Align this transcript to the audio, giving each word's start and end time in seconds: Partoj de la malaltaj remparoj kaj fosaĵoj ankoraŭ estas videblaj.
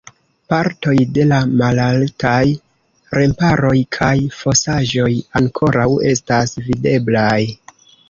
Partoj 0.51 0.95
de 1.17 1.25
la 1.31 1.41
malaltaj 1.59 2.39
remparoj 3.19 3.75
kaj 4.01 4.15
fosaĵoj 4.41 5.13
ankoraŭ 5.45 5.89
estas 6.17 6.61
videblaj. 6.73 7.41